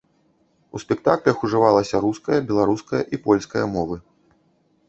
У 0.77 0.79
спектаклях 0.83 1.43
ужываліся 1.47 2.01
руская, 2.05 2.39
беларуская 2.53 3.01
і 3.17 3.21
польская 3.29 3.65
мовы. 3.75 3.95